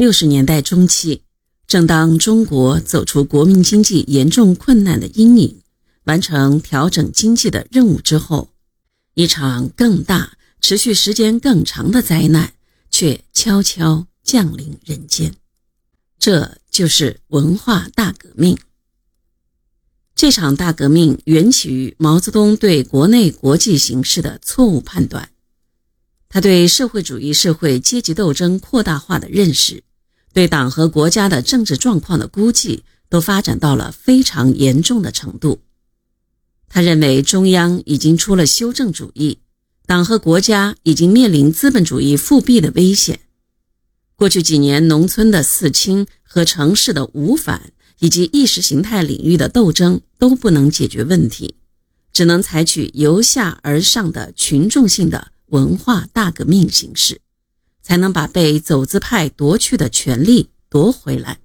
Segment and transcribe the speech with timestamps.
[0.00, 1.24] 六十年代中期，
[1.66, 5.60] 正当中国走出国民经济严重困难的阴影，
[6.04, 8.48] 完成调整经济的任务之后，
[9.12, 12.54] 一场更大、持续时间更长的灾难
[12.90, 15.34] 却悄悄降临人间。
[16.18, 18.56] 这就是文化大革命。
[20.14, 25.28] 这场大革命缘起于毛泽东对国内国际形势的错误判断，
[26.30, 29.84] 他对社会主义社会阶级斗争扩大化的认识。
[30.32, 35.60] 对党和国家的政治状况的估计都发展到了非常严重的程度。
[36.68, 39.38] 他认为中央已经出了修正主义，
[39.86, 43.20] 党和国家已经面临资本主义复辟的危险。
[44.14, 51.56] 过去几年，农村的四清和城市的五反以及意识形态领域的斗争都不能解决问题，
[52.12, 57.20] 只能采取由下而上的群众性的文化大革命形式。
[57.90, 61.40] 才能把被走资派夺去的权利夺回来。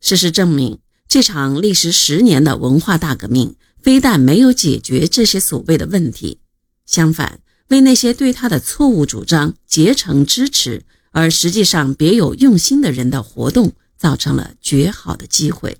[0.00, 0.78] 事实证明，
[1.08, 6.38] 这场历时十年的文化大革命，非但没有解决这些所谓的问题，
[6.86, 15.78] 相反，为那些对他的错误主张结成支持而实际上别有用心的人的活动，造成了绝好的机会。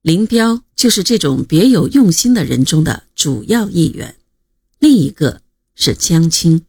[0.00, 4.16] 林彪就是这种别有用心的人中的主要一员，
[4.78, 5.42] 另一个
[5.74, 6.62] 是江青。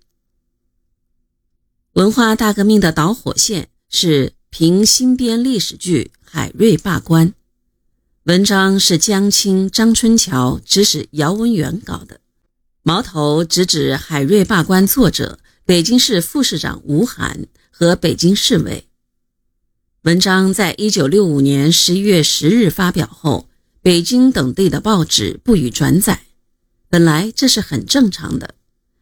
[1.97, 7.29] 文化大革命的导火线是评新编历史剧《海瑞罢官》，
[8.25, 12.19] 文章是江青、张春桥指使姚文元搞的，
[12.83, 18.87] 矛头直指海瑞罢官作者北京市副市长吴晗和北京市委。
[20.03, 23.49] 文章在一九六五年十一月十日发表后，
[23.81, 26.21] 北京等地的报纸不予转载，
[26.91, 28.53] 本来这是很正常的，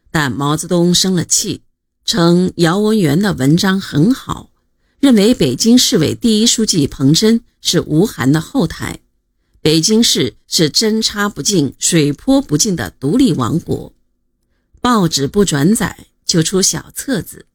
[0.09, 1.64] 但毛泽东生了气。
[2.06, 4.52] 称姚文元的文章很好，
[5.00, 9.00] 认为北京市委第一书记彭真是吴晗的后台，
[9.59, 13.91] 北京市是针插不进、水泼不进的独立王国。
[14.80, 17.47] 报纸不转载，就出小册子。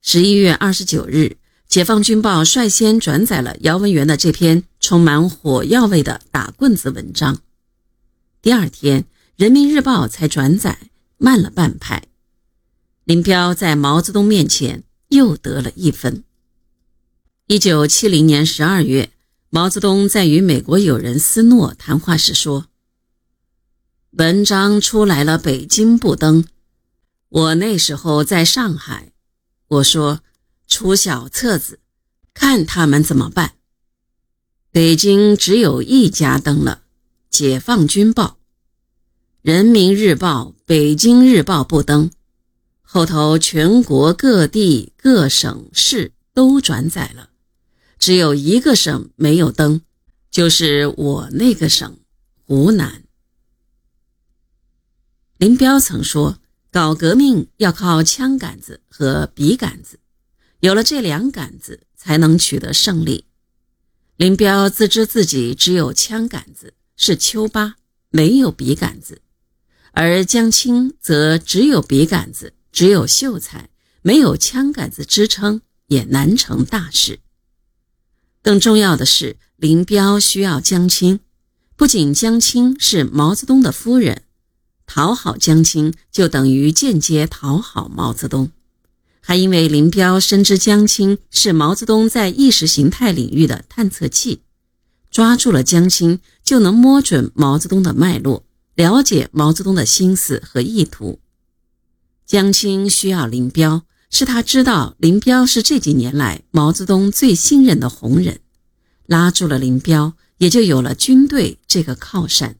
[0.00, 1.36] 十一月二十九日，
[1.66, 7.40] 解放军报率先转载了姚文元的这篇充满火药味的打棍子文章。
[8.40, 10.78] 第二天，人民日报才转载，
[11.18, 12.04] 慢了半拍。
[13.04, 16.22] 林彪在毛泽东面前又得了一分。
[17.48, 19.10] 一九七零年十二月，
[19.50, 22.68] 毛泽东在与美国友人斯诺谈话时说
[24.12, 26.44] ：“文章出来了，北京不登。
[27.28, 29.12] 我那时候在上海，
[29.66, 30.20] 我说
[30.68, 31.80] 出小册子，
[32.32, 33.54] 看他们怎么办。
[34.70, 36.82] 北京只有一家登了，
[37.36, 38.24] 《解放军报》，
[39.42, 42.08] 《人民日报》《北京日报》不登。”
[42.94, 47.30] 后头全国各地各省市都转载了，
[47.98, 49.80] 只有一个省没有登，
[50.30, 52.00] 就是我那个省
[52.44, 53.04] 湖南。
[55.38, 56.38] 林彪曾说
[56.70, 59.98] ：“搞革命要靠枪杆子和笔杆子，
[60.60, 63.24] 有了这两杆子，才能取得胜利。”
[64.16, 67.76] 林彪自知自己只有枪杆子，是丘巴，
[68.10, 69.16] 没有笔杆子；
[69.92, 72.52] 而江青则只有笔杆子。
[72.72, 73.68] 只有秀才，
[74.00, 77.20] 没有枪杆子支撑，也难成大事。
[78.42, 81.20] 更重要的是，林彪需要江青，
[81.76, 84.22] 不仅江青是毛泽东的夫人，
[84.86, 88.50] 讨好江青就等于间接讨好毛泽东，
[89.20, 94.40] 还因为林彪深知江青是毛泽东在意识形态领域的探测器，
[95.10, 98.44] 抓住了江青，就能摸准毛泽东的脉络，
[98.74, 101.20] 了解毛泽东的心思和意图。
[102.32, 108.40] 江青需要林彪，是他知道林彪是这几年来毛泽东最信任的红人，
[109.04, 112.56] 拉住了林彪，也就有了军队这个靠山。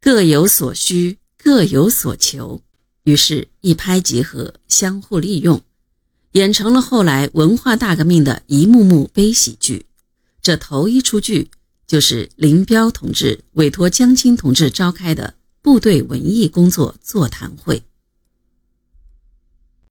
[0.00, 2.60] 各有所需，各有所求，
[3.04, 5.62] 于是，一拍即合，相互利用，
[6.32, 9.86] 演成了后来文化大革命的一幕幕悲喜剧。
[10.42, 11.48] 这头一出剧，
[11.86, 17.80] 就是林彪同志委托江青同志召开的部队文艺工作座谈会。